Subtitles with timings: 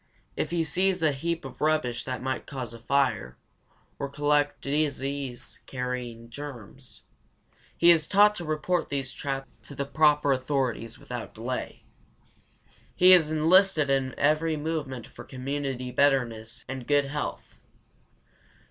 [0.35, 3.37] If he sees a heap of rubbish that might cause a fire
[3.99, 7.03] or collect disease carrying germs,
[7.77, 11.83] he is taught to report these traps to the proper authorities without delay.
[12.95, 17.59] He is enlisted in every movement for community betterment and good health.